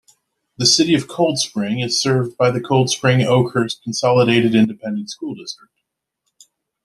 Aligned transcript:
The 0.57 0.65
City 0.65 0.95
of 0.95 1.05
Coldspring 1.07 1.79
is 1.85 2.01
served 2.01 2.35
by 2.35 2.49
the 2.49 2.59
Coldspring-Oakhurst 2.59 3.83
Consolidated 3.83 4.55
Independent 4.55 5.11
School 5.11 5.35
District. 5.35 5.71